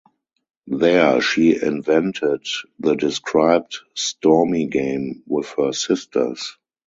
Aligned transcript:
There 0.65 1.21
she 1.21 1.61
invented 1.61 2.47
the 2.79 2.95
described 2.95 3.81
"stormy 3.93 4.65
game" 4.65 5.21
with 5.27 5.49
her 5.59 5.73
sisters. 5.73 6.57